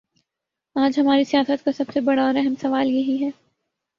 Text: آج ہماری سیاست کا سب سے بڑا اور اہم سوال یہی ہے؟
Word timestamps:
آج 0.75 0.99
ہماری 0.99 1.23
سیاست 1.23 1.65
کا 1.65 1.71
سب 1.71 1.91
سے 1.93 2.01
بڑا 2.01 2.25
اور 2.25 2.35
اہم 2.35 2.53
سوال 2.61 2.89
یہی 2.89 3.23
ہے؟ 3.23 3.29